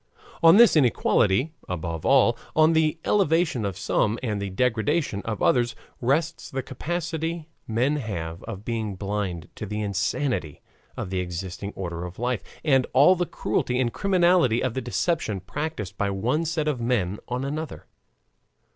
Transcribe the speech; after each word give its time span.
On 0.41 0.57
this 0.57 0.75
inequality, 0.75 1.53
above 1.69 2.07
all, 2.07 2.35
on 2.55 2.73
the 2.73 2.97
elevation 3.05 3.63
of 3.65 3.77
some 3.77 4.17
and 4.23 4.41
the 4.41 4.49
degradation 4.49 5.21
of 5.25 5.43
others, 5.43 5.75
rests 6.01 6.49
the 6.49 6.63
capacity 6.63 7.49
men 7.67 7.97
have 7.97 8.41
of 8.45 8.65
being 8.65 8.95
blind 8.95 9.47
to 9.53 9.67
the 9.67 9.79
insanity 9.83 10.63
of 10.97 11.11
the 11.11 11.19
existing 11.19 11.71
order 11.75 12.03
of 12.03 12.17
life, 12.17 12.41
and 12.63 12.87
all 12.93 13.15
the 13.15 13.27
cruelty 13.27 13.79
and 13.79 13.93
criminality 13.93 14.63
of 14.63 14.73
the 14.73 14.81
deception 14.81 15.39
practiced 15.39 15.99
by 15.99 16.09
one 16.09 16.45
set 16.45 16.67
of 16.67 16.81
men 16.81 17.19
on 17.27 17.45
another. 17.45 17.85